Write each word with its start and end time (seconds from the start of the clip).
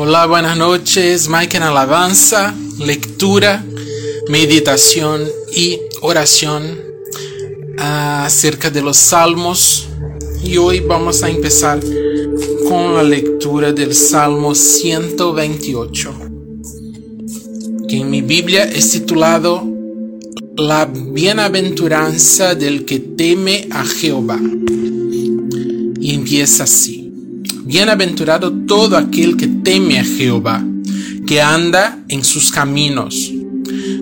Hola, 0.00 0.26
buenas 0.26 0.56
noches. 0.56 1.28
Mike 1.28 1.56
en 1.56 1.64
alabanza, 1.64 2.54
lectura, 2.78 3.64
meditación 4.28 5.24
y 5.52 5.80
oración 6.02 6.78
acerca 7.76 8.70
de 8.70 8.80
los 8.80 8.96
salmos. 8.96 9.88
Y 10.44 10.56
hoy 10.56 10.78
vamos 10.78 11.24
a 11.24 11.28
empezar 11.28 11.80
con 12.68 12.94
la 12.94 13.02
lectura 13.02 13.72
del 13.72 13.92
Salmo 13.92 14.54
128, 14.54 16.14
que 17.88 17.96
en 17.96 18.08
mi 18.08 18.22
Biblia 18.22 18.70
es 18.70 18.92
titulado 18.92 19.66
La 20.56 20.84
bienaventuranza 20.84 22.54
del 22.54 22.84
que 22.84 23.00
teme 23.00 23.66
a 23.72 23.84
Jehová. 23.84 24.38
Y 26.00 26.14
empieza 26.14 26.62
así. 26.62 26.97
Bienaventurado 27.68 28.50
todo 28.66 28.96
aquel 28.96 29.36
que 29.36 29.46
teme 29.46 29.98
a 29.98 30.02
Jehová, 30.02 30.64
que 31.26 31.42
anda 31.42 31.98
en 32.08 32.24
sus 32.24 32.50
caminos. 32.50 33.30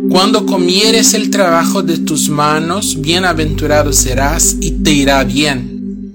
Cuando 0.08 0.46
comieres 0.46 1.14
el 1.14 1.30
trabajo 1.30 1.82
de 1.82 1.98
tus 1.98 2.28
manos, 2.28 3.00
bienaventurado 3.00 3.92
serás 3.92 4.54
y 4.60 4.70
te 4.70 4.92
irá 4.92 5.24
bien. 5.24 6.14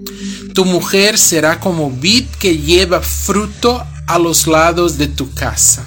Tu 0.55 0.63
mujer 0.63 1.17
será 1.17 1.59
como 1.59 1.91
vid 1.91 2.23
que 2.39 2.57
lleva 2.57 3.01
fruto 3.01 3.83
a 4.07 4.17
los 4.17 4.47
lados 4.47 4.97
de 4.97 5.07
tu 5.07 5.33
casa. 5.33 5.85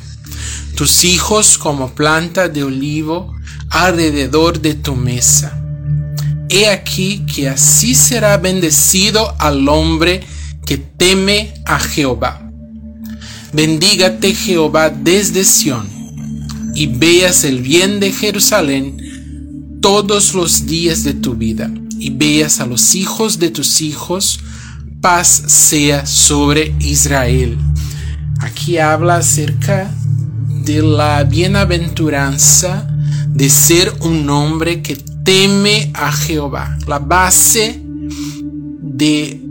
Tus 0.75 1.03
hijos 1.05 1.57
como 1.57 1.95
planta 1.95 2.51
de 2.51 2.63
olivo 2.63 3.35
alrededor 3.71 4.61
de 4.61 4.75
tu 4.75 4.97
mesa. 4.97 5.59
He 6.51 6.69
aquí 6.69 7.25
que 7.25 7.49
así 7.49 7.95
será 7.95 8.37
bendecido 8.37 9.35
al 9.39 9.67
hombre 9.67 10.27
que 10.65 10.79
teme 10.79 11.55
a 11.65 11.79
Jehová. 11.79 12.41
Bendígate 13.53 14.35
Jehová 14.35 14.91
desde 14.91 15.45
Sión, 15.45 15.87
y 16.75 16.87
veas 16.87 17.45
el 17.45 17.63
bien 17.63 18.01
de 18.01 18.11
Jerusalén 18.11 19.79
todos 19.81 20.35
los 20.35 20.67
días 20.67 21.05
de 21.05 21.15
tu 21.15 21.35
vida, 21.35 21.71
y 21.99 22.11
veas 22.11 22.61
a 22.61 22.67
los 22.67 22.95
hijos 22.95 23.39
de 23.39 23.51
tus 23.51 23.81
hijos, 23.81 24.41
paz 25.01 25.29
sea 25.47 26.07
sobre 26.07 26.75
Israel. 26.81 27.57
Aquí 28.41 28.79
habla 28.79 29.17
acerca 29.17 29.95
de 30.65 30.83
la 30.83 31.23
bienaventuranza 31.25 32.89
de 33.29 33.51
ser 33.51 33.93
un 34.01 34.29
hombre 34.31 34.83
que 34.83 34.97
teme 34.97 35.91
a 35.95 36.11
Jehová. 36.11 36.79
La 36.87 36.99
base 36.99 37.81
de 37.85 39.44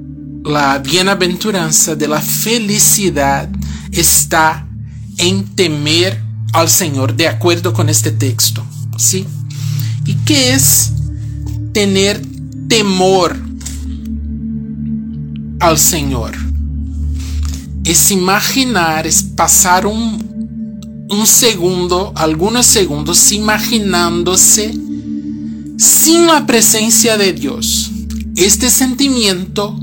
la 0.44 0.78
bienaventuranza 0.80 1.96
de 1.96 2.08
la 2.08 2.22
felicidad 2.22 3.50
está 3.92 4.68
en 5.18 5.56
temer 5.56 6.22
al 6.54 6.70
Señor, 6.70 7.16
de 7.16 7.28
acuerdo 7.28 7.74
con 7.74 7.90
este 7.90 8.12
texto. 8.12 8.66
¿Sí? 8.98 9.26
¿Y 10.06 10.16
qué 10.26 10.54
es 10.54 10.92
tener 11.72 12.22
temor 12.68 13.36
al 15.60 15.78
Señor? 15.78 16.36
Es 17.84 18.12
imaginar, 18.12 19.08
es 19.08 19.24
pasar 19.24 19.86
un, 19.86 21.06
un 21.10 21.26
segundo, 21.26 22.14
algunos 22.16 22.66
segundos 22.66 23.32
imaginándose 23.32 24.74
sin 25.78 26.28
la 26.28 26.46
presencia 26.46 27.18
de 27.18 27.34
Dios. 27.34 27.92
Este 28.36 28.70
sentimiento 28.70 29.83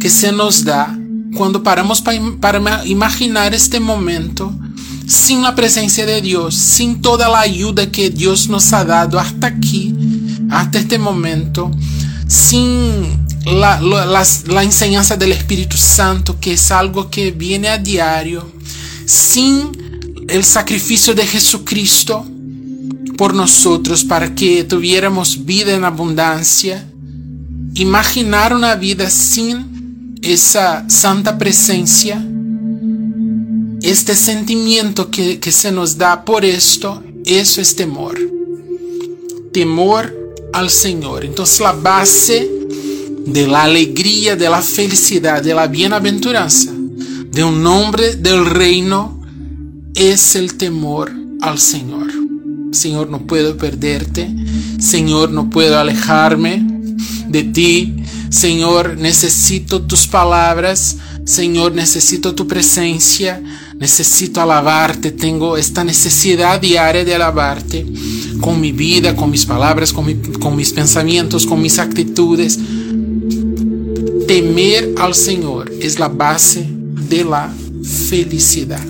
que 0.00 0.10
se 0.10 0.32
nos 0.32 0.64
da 0.64 0.98
cuando 1.36 1.62
paramos 1.62 2.02
para, 2.02 2.84
imaginar 2.86 3.54
este 3.54 3.78
momento 3.78 4.52
sin 5.06 5.42
la 5.42 5.54
presencia 5.54 6.06
de 6.06 6.20
Dios, 6.20 6.54
sin 6.54 7.02
toda 7.02 7.28
la 7.28 7.40
ayuda 7.40 7.90
que 7.90 8.10
Dios 8.10 8.48
nos 8.48 8.72
ha 8.72 8.84
dado 8.84 9.18
hasta 9.18 9.48
aquí, 9.48 9.94
hasta 10.50 10.78
este 10.78 10.98
momento, 10.98 11.70
sin 12.26 13.26
la, 13.44 13.80
la, 13.80 14.62
enseñanza 14.62 15.16
del 15.16 15.32
Espíritu 15.32 15.76
Santo, 15.76 16.38
que 16.40 16.52
es 16.52 16.70
algo 16.70 17.10
que 17.10 17.32
viene 17.32 17.68
a 17.68 17.78
diario, 17.78 18.50
sin 19.04 19.72
el 20.28 20.44
sacrificio 20.44 21.14
de 21.14 21.26
Jesucristo 21.26 22.24
por 23.16 23.34
nosotros 23.34 24.04
para 24.04 24.34
que 24.34 24.62
tuviéramos 24.64 25.44
vida 25.44 25.74
en 25.74 25.84
abundancia, 25.84 26.86
imaginar 27.74 28.54
una 28.54 28.76
vida 28.76 29.10
sin 29.10 29.69
esa 30.22 30.88
santa 30.88 31.38
presencia, 31.38 32.24
este 33.82 34.14
sentimiento 34.14 35.10
que, 35.10 35.40
que 35.40 35.52
se 35.52 35.72
nos 35.72 35.96
da 35.96 36.24
por 36.24 36.44
esto, 36.44 37.02
eso 37.24 37.60
es 37.60 37.76
temor. 37.76 38.18
Temor 39.52 40.34
al 40.52 40.70
Señor. 40.70 41.24
Entonces 41.24 41.60
la 41.60 41.72
base 41.72 42.50
de 43.26 43.46
la 43.46 43.64
alegría, 43.64 44.36
de 44.36 44.48
la 44.48 44.62
felicidad, 44.62 45.42
de 45.42 45.54
la 45.54 45.66
bienaventuranza 45.66 46.72
de 47.30 47.44
un 47.44 47.64
hombre 47.66 48.16
del 48.16 48.44
reino 48.44 49.20
es 49.94 50.34
el 50.34 50.54
temor 50.54 51.12
al 51.40 51.58
Señor. 51.58 52.10
Señor, 52.72 53.08
no 53.08 53.26
puedo 53.26 53.56
perderte. 53.56 54.28
Señor, 54.78 55.30
no 55.30 55.50
puedo 55.50 55.78
alejarme 55.78 56.64
de 57.28 57.44
ti. 57.44 57.96
Señor, 58.30 58.96
necesito 58.96 59.82
tus 59.82 60.06
palabras. 60.06 60.96
Señor, 61.24 61.72
necesito 61.72 62.34
tu 62.34 62.46
presencia. 62.46 63.42
Necesito 63.78 64.40
alabarte. 64.40 65.10
Tengo 65.10 65.56
esta 65.56 65.82
necesidad 65.82 66.60
diaria 66.60 67.04
de 67.04 67.14
alabarte 67.14 67.84
con 68.40 68.60
mi 68.60 68.72
vida, 68.72 69.16
con 69.16 69.30
mis 69.30 69.44
palabras, 69.44 69.92
con, 69.92 70.14
con 70.40 70.54
mis 70.56 70.72
pensamientos, 70.72 71.44
con 71.44 71.60
mis 71.60 71.78
actitudes. 71.78 72.58
Temer 74.28 74.94
al 74.98 75.14
Señor 75.14 75.70
es 75.80 75.98
la 75.98 76.08
base 76.08 76.66
de 77.08 77.24
la 77.24 77.52
felicidad. 78.08 78.86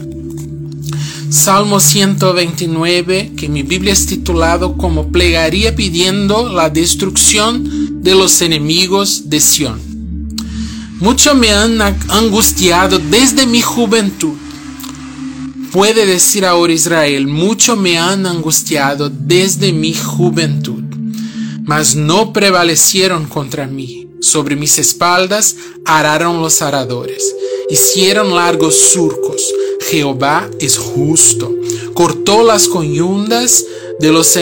Salmo 1.31 1.79
129, 1.81 3.33
que 3.37 3.49
mi 3.49 3.63
Biblia 3.63 3.93
es 3.93 4.05
titulado 4.05 4.77
como 4.77 5.13
plegaría 5.13 5.75
pidiendo 5.77 6.53
la 6.53 6.69
destrucción 6.69 7.80
de 8.01 8.15
los 8.15 8.41
enemigos 8.43 9.29
de 9.31 9.41
Sión. 9.41 9.81
Mucho 11.01 11.35
me 11.35 11.51
han 11.51 11.81
angustiado 11.81 12.99
desde 12.99 13.47
mi 13.47 13.63
juventud. 13.63 14.37
Puede 15.73 16.05
decir 16.05 16.45
ahora 16.45 16.73
Israel, 16.73 17.27
mucho 17.27 17.77
me 17.77 17.99
han 17.99 18.27
angustiado 18.27 19.09
desde 19.09 19.73
mi 19.73 19.95
juventud, 19.95 20.83
mas 21.63 21.95
no 21.95 22.33
prevalecieron 22.33 23.27
contra 23.27 23.67
mí. 23.67 24.09
Sobre 24.21 24.55
mis 24.57 24.79
espaldas 24.79 25.57
araron 25.87 26.43
los 26.43 26.61
aradores, 26.61 27.35
hicieron 27.71 28.35
largos 28.35 28.79
surcos 28.93 29.43
Jehová 29.91 30.49
es 30.61 30.79
justo. 30.79 31.53
Cortó 31.95 32.45
las 32.45 32.69
coyundas 32.69 33.65
de 33.99 34.13
los 34.13 34.39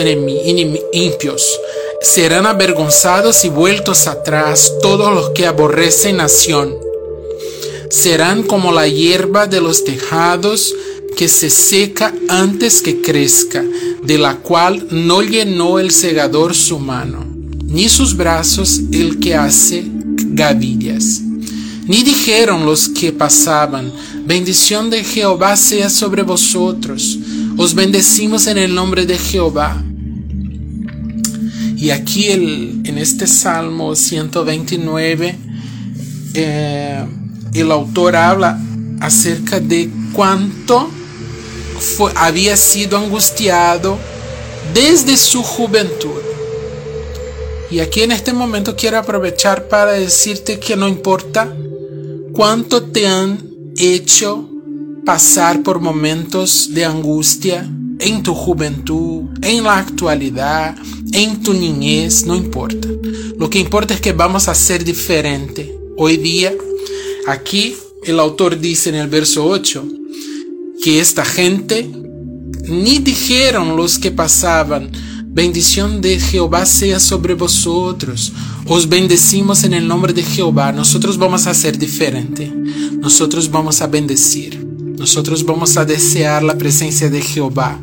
impios. 0.93 1.59
Serán 2.01 2.45
avergonzados 2.45 3.43
y 3.43 3.49
vueltos 3.49 4.07
atrás 4.07 4.73
todos 4.81 5.13
los 5.13 5.31
que 5.31 5.45
aborrecen 5.45 6.17
nación. 6.17 6.75
Serán 7.89 8.43
como 8.43 8.71
la 8.71 8.87
hierba 8.87 9.47
de 9.47 9.59
los 9.59 9.83
tejados 9.83 10.73
que 11.17 11.27
se 11.27 11.49
seca 11.49 12.13
antes 12.29 12.81
que 12.81 13.01
crezca, 13.01 13.63
de 14.01 14.17
la 14.17 14.37
cual 14.37 14.87
no 14.91 15.21
llenó 15.21 15.79
el 15.79 15.91
segador 15.91 16.55
su 16.55 16.79
mano, 16.79 17.25
ni 17.65 17.89
sus 17.89 18.15
brazos 18.15 18.79
el 18.93 19.19
que 19.19 19.35
hace 19.35 19.83
gavillas. 19.85 21.21
Ni 21.85 22.03
dijeron 22.03 22.65
los 22.65 22.87
que 22.87 23.11
pasaban, 23.11 23.91
bendición 24.25 24.89
de 24.89 25.03
Jehová 25.03 25.57
sea 25.57 25.89
sobre 25.89 26.23
vosotros. 26.23 27.17
Os 27.57 27.73
bendecimos 27.73 28.47
en 28.47 28.57
el 28.57 28.73
nombre 28.73 29.05
de 29.05 29.17
Jehová. 29.17 29.83
Y 31.79 31.91
aquí 31.91 32.29
en 32.29 32.97
este 32.97 33.25
Salmo 33.25 33.95
129, 33.95 35.37
eh, 36.33 37.05
el 37.53 37.71
autor 37.71 38.17
habla 38.17 38.59
acerca 38.99 39.61
de 39.61 39.89
cuánto 40.11 40.89
había 42.15 42.57
sido 42.57 42.97
angustiado 42.97 43.97
desde 44.73 45.15
su 45.15 45.41
juventud. 45.41 46.21
Y 47.71 47.79
aquí 47.79 48.01
en 48.01 48.11
este 48.11 48.33
momento 48.33 48.75
quiero 48.75 48.97
aprovechar 48.97 49.69
para 49.69 49.93
decirte 49.93 50.59
que 50.59 50.75
no 50.75 50.85
importa 50.85 51.55
cuánto 52.33 52.83
te 52.83 53.07
han 53.07 53.51
hecho 53.77 54.49
pasar 55.05 55.63
por 55.63 55.79
momentos 55.79 56.73
de 56.73 56.83
angustia 56.83 57.65
en 57.99 58.23
tu 58.23 58.33
juventud, 58.33 59.25
en 59.41 59.63
la 59.63 59.77
actualidad, 59.77 60.75
en 61.11 61.41
tu 61.43 61.53
niñez, 61.53 62.25
no 62.25 62.35
importa. 62.35 62.87
Lo 63.37 63.49
que 63.49 63.59
importa 63.59 63.93
es 63.93 64.01
que 64.01 64.13
vamos 64.13 64.47
a 64.47 64.55
ser 64.55 64.83
diferente. 64.83 65.77
Hoy 65.97 66.17
día, 66.17 66.53
aquí 67.27 67.75
el 68.03 68.19
autor 68.19 68.59
dice 68.59 68.89
en 68.89 68.95
el 68.95 69.07
verso 69.07 69.45
8, 69.45 69.85
que 70.81 70.99
esta 70.99 71.25
gente 71.25 71.89
ni 72.67 72.99
dijeron 72.99 73.75
los 73.75 73.99
que 73.99 74.11
pasaban, 74.11 74.91
bendición 75.25 76.01
de 76.01 76.19
Jehová 76.19 76.65
sea 76.65 76.99
sobre 76.99 77.33
vosotros. 77.33 78.31
Os 78.67 78.87
bendecimos 78.87 79.63
en 79.63 79.73
el 79.73 79.87
nombre 79.87 80.13
de 80.13 80.23
Jehová. 80.23 80.71
Nosotros 80.71 81.17
vamos 81.17 81.47
a 81.47 81.53
ser 81.53 81.77
diferente. 81.77 82.51
Nosotros 82.99 83.49
vamos 83.49 83.81
a 83.81 83.87
bendecir. 83.87 84.68
Nosotros 84.99 85.45
vamos 85.45 85.77
a 85.77 85.85
desear 85.85 86.43
la 86.43 86.57
presencia 86.57 87.09
de 87.09 87.21
Jehová 87.21 87.79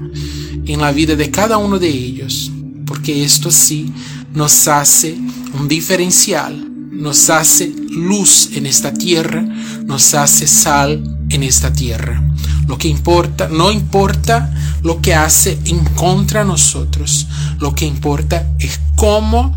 en 0.67 0.83
la 0.83 0.93
vida 0.93 1.17
de 1.17 1.31
cada 1.31 1.57
uno 1.57 1.79
de 1.79 1.89
ellos. 1.89 2.53
Porque 2.85 3.25
esto 3.25 3.51
sí 3.51 3.91
nos 4.35 4.69
hace 4.69 5.17
un 5.59 5.67
diferencial, 5.67 6.71
nos 6.93 7.31
hace 7.31 7.73
luz 7.91 8.51
en 8.53 8.67
esta 8.67 8.93
tierra, 8.93 9.41
nos 9.87 10.13
hace 10.13 10.47
sal 10.47 11.03
en 11.31 11.43
esta 11.43 11.73
tierra. 11.73 12.23
Lo 12.69 12.77
que 12.77 12.89
importa, 12.89 13.49
no 13.49 13.73
importa 13.73 14.53
lo 14.83 15.01
que 15.01 15.15
hace 15.15 15.59
en 15.65 15.83
contra 15.95 16.41
de 16.41 16.49
nosotros, 16.49 17.27
lo 17.59 17.75
que 17.75 17.87
importa 17.87 18.47
es 18.59 18.79
cómo, 18.95 19.57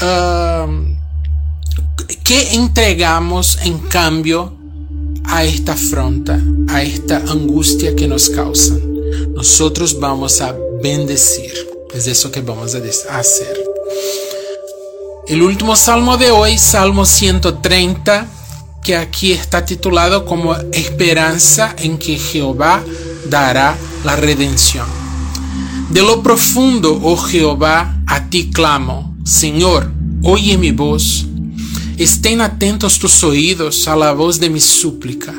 uh, 0.00 0.70
qué 2.22 2.54
entregamos 2.54 3.58
en 3.64 3.78
cambio 3.80 4.61
a 5.24 5.44
esta 5.44 5.72
afronta, 5.72 6.40
a 6.68 6.82
esta 6.82 7.18
angustia 7.18 7.94
que 7.94 8.08
nos 8.08 8.28
causan. 8.30 8.80
Nosotros 9.34 9.98
vamos 9.98 10.40
a 10.40 10.54
bendecir. 10.82 11.52
Es 11.94 12.06
eso 12.06 12.30
que 12.30 12.40
vamos 12.40 12.74
a 12.74 13.18
hacer. 13.18 13.62
El 15.28 15.42
último 15.42 15.76
salmo 15.76 16.16
de 16.16 16.30
hoy, 16.30 16.58
Salmo 16.58 17.06
130, 17.06 18.26
que 18.82 18.96
aquí 18.96 19.32
está 19.32 19.64
titulado 19.64 20.24
como 20.24 20.54
Esperanza 20.72 21.74
en 21.78 21.98
que 21.98 22.18
Jehová 22.18 22.82
dará 23.28 23.76
la 24.04 24.16
redención. 24.16 24.86
De 25.90 26.02
lo 26.02 26.22
profundo, 26.22 26.98
oh 27.02 27.16
Jehová, 27.16 28.02
a 28.06 28.28
ti 28.28 28.50
clamo. 28.50 29.16
Señor, 29.24 29.92
oye 30.22 30.58
mi 30.58 30.72
voz. 30.72 31.26
Estén 31.98 32.40
atentos 32.40 32.98
tus 32.98 33.22
oídos 33.22 33.86
a 33.86 33.96
la 33.96 34.12
voz 34.12 34.40
de 34.40 34.50
mi 34.50 34.60
súplica. 34.60 35.34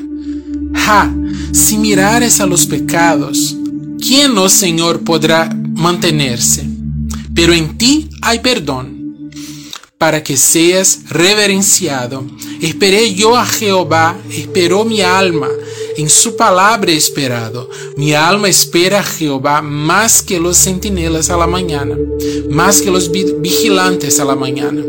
Ja, 0.76 1.14
si 1.52 1.78
mirares 1.78 2.40
a 2.40 2.46
los 2.46 2.66
pecados, 2.66 3.56
¿quién, 4.00 4.38
oh 4.38 4.50
Señor, 4.50 5.04
podrá 5.04 5.50
mantenerse? 5.76 6.66
Pero 7.34 7.54
en 7.54 7.78
ti 7.78 8.10
hay 8.22 8.40
perdón 8.40 9.32
para 9.98 10.22
que 10.22 10.36
seas 10.36 11.00
reverenciado. 11.10 12.26
Esperé 12.62 13.14
yo 13.14 13.38
a 13.38 13.46
Jehová, 13.46 14.18
esperó 14.30 14.84
mi 14.84 15.02
alma, 15.02 15.48
en 15.96 16.10
su 16.10 16.36
palabra 16.36 16.92
he 16.92 16.98
esperado. 16.98 17.70
Mi 17.96 18.14
alma 18.14 18.50
espera 18.50 19.00
a 19.00 19.04
Jehová 19.04 19.62
más 19.62 20.22
que 20.22 20.40
los 20.40 20.58
centinelas 20.58 21.30
a 21.30 21.38
la 21.38 21.48
mañana, 21.48 21.98
más 22.50 22.82
que 22.82 22.92
los 22.92 23.10
vigilantes 23.12 24.20
a 24.20 24.26
la 24.26 24.36
mañana. 24.36 24.84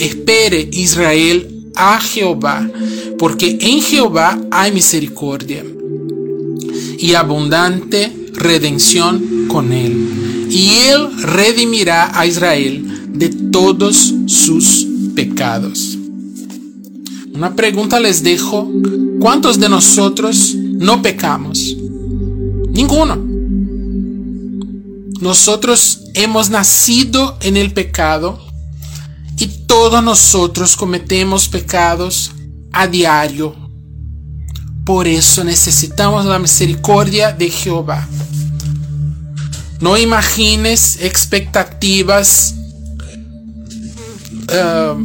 Espere 0.00 0.66
Israel 0.72 1.70
a 1.76 2.00
Jehová, 2.00 2.66
porque 3.18 3.58
en 3.60 3.82
Jehová 3.82 4.40
hay 4.50 4.72
misericordia 4.72 5.62
y 6.98 7.12
abundante 7.12 8.10
redención 8.32 9.46
con 9.48 9.72
él. 9.74 10.48
Y 10.50 10.70
él 10.88 11.08
redimirá 11.22 12.18
a 12.18 12.26
Israel 12.26 13.10
de 13.12 13.28
todos 13.28 14.14
sus 14.26 14.86
pecados. 15.14 15.98
Una 17.34 17.54
pregunta 17.54 18.00
les 18.00 18.22
dejo. 18.22 18.70
¿Cuántos 19.20 19.60
de 19.60 19.68
nosotros 19.68 20.54
no 20.54 21.02
pecamos? 21.02 21.76
Ninguno. 22.70 23.16
Nosotros 25.20 26.04
hemos 26.14 26.48
nacido 26.48 27.36
en 27.42 27.58
el 27.58 27.74
pecado 27.74 28.49
y 29.40 29.46
todos 29.66 30.04
nosotros 30.04 30.76
cometemos 30.76 31.48
pecados 31.48 32.32
a 32.72 32.86
diario. 32.86 33.56
Por 34.84 35.08
eso 35.08 35.42
necesitamos 35.44 36.26
la 36.26 36.38
misericordia 36.38 37.32
de 37.32 37.48
Jehová. 37.48 38.06
No 39.80 39.96
imagines 39.96 40.98
expectativas 41.00 42.54
uh, 44.50 44.98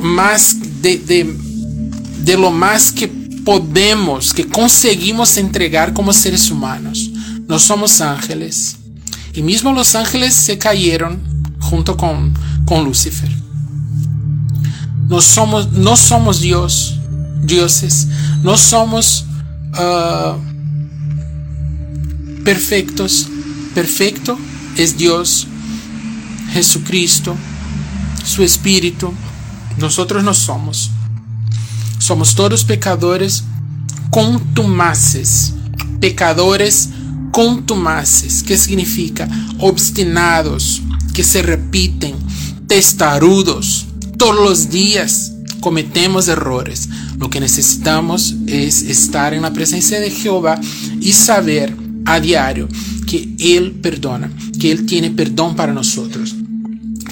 más 0.00 0.56
de, 0.80 0.96
de, 0.96 1.36
de 2.24 2.36
lo 2.38 2.50
más 2.50 2.90
que 2.90 3.08
podemos, 3.44 4.32
que 4.32 4.48
conseguimos 4.48 5.36
entregar 5.36 5.92
como 5.92 6.14
seres 6.14 6.50
humanos. 6.50 7.10
No 7.46 7.58
somos 7.58 8.00
ángeles. 8.00 8.76
Y 9.34 9.42
mismo 9.42 9.72
los 9.72 9.94
ángeles 9.94 10.32
se 10.32 10.56
cayeron 10.56 11.20
junto 11.60 11.94
con, 11.96 12.32
con 12.64 12.84
Lucifer. 12.84 13.39
No 15.10 15.20
somos, 15.20 15.72
no 15.72 15.96
somos 15.96 16.40
Dios, 16.40 17.00
dioses. 17.42 18.06
No 18.44 18.56
somos 18.56 19.24
uh, 19.74 20.38
perfectos. 22.44 23.26
Perfecto 23.74 24.38
es 24.76 24.96
Dios, 24.96 25.48
Jesucristo, 26.52 27.34
su 28.24 28.44
espíritu. 28.44 29.12
Nosotros 29.78 30.22
no 30.22 30.32
somos. 30.32 30.92
Somos 31.98 32.36
todos 32.36 32.62
pecadores 32.62 33.42
contumaces. 34.10 35.54
Pecadores 35.98 36.88
contumaces. 37.32 38.44
¿Qué 38.44 38.56
significa? 38.56 39.28
Obstinados, 39.58 40.82
que 41.12 41.24
se 41.24 41.42
repiten, 41.42 42.14
testarudos. 42.68 43.86
Todos 44.20 44.36
los 44.36 44.70
días 44.70 45.32
cometemos 45.58 46.28
errores. 46.28 46.88
Lo 47.18 47.30
que 47.30 47.40
necesitamos 47.40 48.36
es 48.46 48.82
estar 48.82 49.34
en 49.34 49.42
la 49.42 49.52
presencia 49.52 49.98
de 49.98 50.10
Jehová 50.10 50.60
y 51.00 51.12
saber 51.14 51.74
a 52.04 52.20
diario 52.20 52.68
que 53.08 53.30
Él 53.40 53.72
perdona, 53.82 54.30
que 54.60 54.70
Él 54.70 54.86
tiene 54.86 55.10
perdón 55.10 55.56
para 55.56 55.72
nosotros 55.72 56.36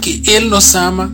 que 0.00 0.36
Él 0.36 0.50
nos 0.50 0.74
ama 0.74 1.12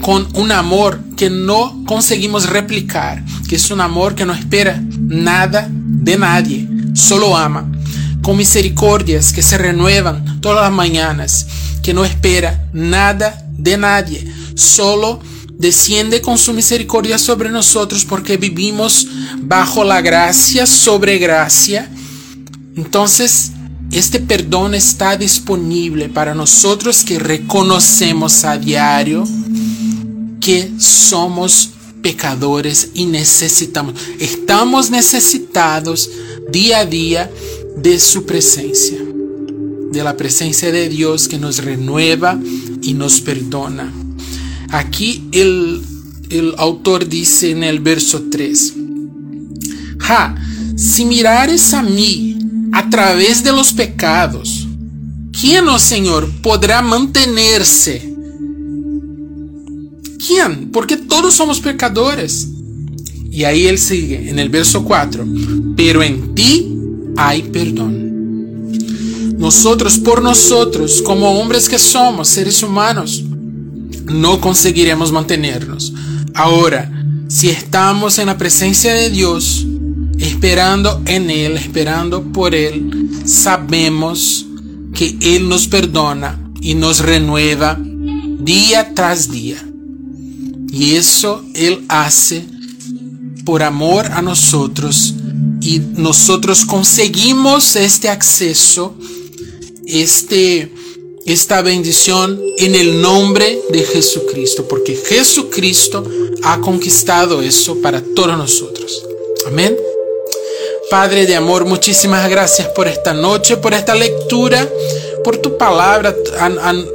con 0.00 0.26
un 0.34 0.52
amor 0.52 1.00
que 1.16 1.30
no 1.30 1.84
conseguimos 1.86 2.48
replicar, 2.48 3.24
que 3.48 3.56
es 3.56 3.70
un 3.70 3.80
amor 3.80 4.14
que 4.14 4.26
no 4.26 4.32
espera 4.32 4.82
nada 4.98 5.68
de 5.70 6.18
nadie, 6.18 6.68
solo 6.94 7.36
ama, 7.36 7.70
con 8.22 8.36
misericordias 8.36 9.32
que 9.32 9.42
se 9.42 9.56
renuevan 9.58 10.40
todas 10.40 10.62
las 10.62 10.72
mañanas, 10.72 11.46
que 11.82 11.94
no 11.94 12.04
espera 12.04 12.66
nada 12.72 13.46
de 13.52 13.76
nadie, 13.76 14.32
solo 14.54 15.20
desciende 15.58 16.20
con 16.20 16.38
su 16.38 16.52
misericordia 16.52 17.18
sobre 17.18 17.50
nosotros 17.50 18.04
porque 18.04 18.36
vivimos 18.36 19.06
bajo 19.40 19.84
la 19.84 20.00
gracia 20.00 20.66
sobre 20.66 21.18
gracia. 21.18 21.90
Entonces, 22.76 23.52
este 23.92 24.18
perdón 24.18 24.74
está 24.74 25.16
disponible 25.16 26.08
para 26.08 26.34
nosotros 26.34 27.04
que 27.04 27.18
reconocemos 27.18 28.44
a 28.44 28.58
diario 28.58 29.24
que 30.40 30.72
somos 30.78 31.70
pecadores 32.02 32.90
y 32.92 33.06
necesitamos, 33.06 33.94
estamos 34.18 34.90
necesitados 34.90 36.10
día 36.50 36.80
a 36.80 36.86
día 36.86 37.30
de 37.78 37.98
su 37.98 38.26
presencia, 38.26 38.98
de 39.90 40.04
la 40.04 40.16
presencia 40.16 40.70
de 40.70 40.88
Dios 40.88 41.28
que 41.28 41.38
nos 41.38 41.64
renueva 41.64 42.38
y 42.82 42.92
nos 42.92 43.20
perdona. 43.20 44.03
Aquí 44.74 45.22
el, 45.30 45.80
el 46.30 46.52
autor 46.58 47.08
dice 47.08 47.52
en 47.52 47.62
el 47.62 47.78
verso 47.78 48.24
3, 48.28 48.74
Ja, 50.00 50.34
si 50.76 51.04
mirares 51.04 51.72
a 51.74 51.82
mí, 51.84 52.36
a 52.72 52.90
través 52.90 53.44
de 53.44 53.52
los 53.52 53.72
pecados, 53.72 54.66
¿quién, 55.30 55.68
oh 55.68 55.78
Señor, 55.78 56.28
podrá 56.42 56.82
mantenerse? 56.82 58.16
¿Quién? 60.26 60.72
Porque 60.72 60.96
todos 60.96 61.34
somos 61.34 61.60
pecadores. 61.60 62.48
Y 63.30 63.44
ahí 63.44 63.66
él 63.66 63.78
sigue 63.78 64.28
en 64.28 64.40
el 64.40 64.48
verso 64.48 64.82
4, 64.82 65.24
pero 65.76 66.02
en 66.02 66.34
ti 66.34 66.76
hay 67.16 67.42
perdón. 67.42 68.74
Nosotros 69.38 69.98
por 69.98 70.20
nosotros, 70.20 71.00
como 71.00 71.38
hombres 71.38 71.68
que 71.68 71.78
somos, 71.78 72.26
seres 72.26 72.60
humanos, 72.60 73.23
no 74.04 74.40
conseguiremos 74.40 75.12
mantenernos. 75.12 75.92
Ahora, 76.34 76.90
si 77.28 77.48
estamos 77.48 78.18
en 78.18 78.26
la 78.26 78.38
presencia 78.38 78.92
de 78.94 79.10
Dios, 79.10 79.66
esperando 80.18 81.02
en 81.06 81.30
Él, 81.30 81.56
esperando 81.56 82.22
por 82.32 82.54
Él, 82.54 83.10
sabemos 83.24 84.46
que 84.94 85.16
Él 85.20 85.48
nos 85.48 85.66
perdona 85.66 86.40
y 86.60 86.74
nos 86.74 87.00
renueva 87.00 87.78
día 87.80 88.94
tras 88.94 89.30
día. 89.30 89.56
Y 90.70 90.92
eso 90.92 91.44
Él 91.54 91.84
hace 91.88 92.46
por 93.44 93.62
amor 93.62 94.06
a 94.06 94.22
nosotros 94.22 95.14
y 95.60 95.80
nosotros 95.96 96.64
conseguimos 96.64 97.76
este 97.76 98.08
acceso, 98.08 98.96
este, 99.86 100.72
esta 101.26 101.62
bendición 101.62 102.40
en 102.58 102.74
el 102.74 103.00
nombre 103.00 103.60
de 103.70 103.82
Jesucristo, 103.84 104.66
porque 104.68 104.96
Jesucristo 104.96 106.04
ha 106.42 106.60
conquistado 106.60 107.40
eso 107.40 107.80
para 107.80 108.02
todos 108.02 108.36
nosotros. 108.36 109.04
Amén. 109.46 109.76
Padre 110.90 111.26
de 111.26 111.34
amor, 111.34 111.64
muchísimas 111.64 112.28
gracias 112.28 112.68
por 112.68 112.86
esta 112.86 113.14
noche, 113.14 113.56
por 113.56 113.72
esta 113.72 113.94
lectura, 113.94 114.68
por 115.24 115.38
tu 115.38 115.56
palabra 115.56 116.14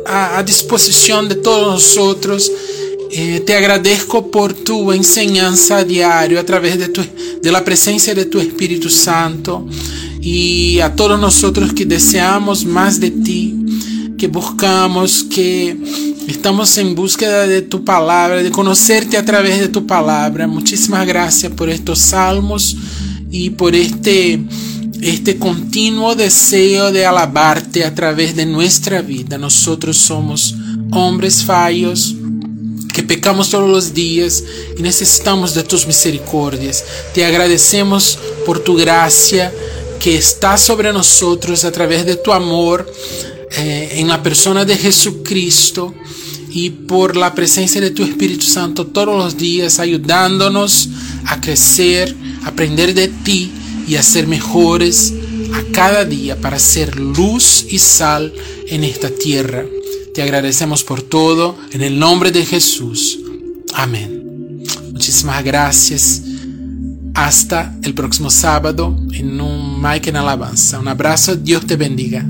a, 0.06 0.44
disposición 0.44 1.28
de 1.28 1.36
todos 1.36 1.68
nosotros. 1.68 2.52
Eh, 3.12 3.42
te 3.44 3.56
agradezco 3.56 4.30
por 4.30 4.54
tu 4.54 4.92
enseñanza 4.92 5.84
diario 5.84 6.40
a 6.40 6.44
través 6.44 6.78
de, 6.78 6.90
tu, 6.90 7.02
de 7.42 7.52
la 7.52 7.66
presencia 7.66 8.14
de 8.14 8.26
tu 8.26 8.40
Espíritu 8.40 8.92
Santo 8.92 9.66
y 10.22 10.80
a 10.80 10.96
todos 10.96 11.20
nosotros 11.20 11.74
que 11.74 11.86
deseamos 11.86 12.66
más 12.66 13.00
de 13.00 13.10
ti, 13.10 13.59
que 14.20 14.28
buscamos, 14.28 15.24
que 15.24 15.76
estamos 16.28 16.78
en 16.78 16.94
búsqueda 16.94 17.48
de 17.48 17.62
tu 17.62 17.86
palabra, 17.86 18.44
de 18.44 18.52
conocerte 18.52 19.18
a 19.18 19.24
través 19.24 19.60
de 19.60 19.70
tu 19.70 19.88
palabra. 19.88 20.46
Muchísimas 20.46 21.08
gracias 21.08 21.52
por 21.54 21.70
estos 21.70 22.00
salmos 22.00 22.76
y 23.32 23.52
por 23.52 23.76
este, 23.76 24.40
este 25.02 25.38
continuo 25.38 26.16
deseo 26.16 26.92
de 26.92 27.06
alabarte 27.06 27.86
a 27.86 27.96
través 27.96 28.36
de 28.36 28.46
nuestra 28.46 29.02
vida. 29.02 29.38
Nosotros 29.38 29.98
somos 29.98 30.54
hombres 30.92 31.44
fallos 31.44 32.14
que 32.94 33.04
pecamos 33.04 33.50
todos 33.50 33.70
los 33.70 33.94
días 33.94 34.44
y 34.78 34.82
necesitamos 34.82 35.56
de 35.56 35.64
tus 35.64 35.88
misericordias. 35.88 36.84
Te 37.14 37.24
agradecemos 37.24 38.20
por 38.46 38.60
tu 38.60 38.76
gracia 38.76 39.54
que 40.02 40.18
está 40.18 40.58
sobre 40.58 40.92
nosotros 40.92 41.64
a 41.64 41.72
través 41.72 42.06
de 42.06 42.18
tu 42.18 42.34
amor 42.34 42.86
eh, 43.58 43.94
en 43.94 44.08
la 44.08 44.22
persona 44.22 44.66
de 44.66 44.78
Jesucristo 44.78 45.94
y 46.52 46.70
por 46.70 47.16
la 47.16 47.34
presencia 47.36 47.80
de 47.80 47.92
tu 47.92 48.04
Espíritu 48.04 48.46
Santo 48.46 48.88
todos 48.88 49.18
los 49.18 49.38
días 49.38 49.80
ayudándonos 49.80 50.90
a 51.26 51.40
crecer 51.40 52.16
aprender 52.44 52.94
de 52.94 53.08
ti 53.08 53.52
y 53.88 53.96
a 53.96 54.04
ser 54.04 54.28
mejores 54.28 55.14
a 55.54 55.72
cada 55.72 56.06
día 56.06 56.40
para 56.40 56.60
ser 56.60 57.00
luz 57.00 57.66
y 57.70 57.80
sal 57.80 58.34
en 58.68 58.84
esta 58.84 59.10
tierra. 59.10 59.66
Te 60.14 60.22
agradecemos 60.22 60.84
por 60.84 61.02
todo 61.02 61.58
en 61.72 61.82
el 61.82 61.98
nombre 61.98 62.32
de 62.32 62.46
Jesús. 62.46 63.20
Amén. 63.74 64.64
Muchísimas 64.92 65.44
gracias. 65.44 66.24
Hasta 67.14 67.76
el 67.84 67.94
próximo 67.94 68.30
sábado 68.30 68.96
en 69.14 69.42
un 69.42 69.82
Mike 69.82 70.10
en 70.10 70.18
Alabanza. 70.18 70.80
Un 70.80 70.88
abrazo. 70.88 71.36
Dios 71.36 71.66
te 71.66 71.76
bendiga. 71.76 72.26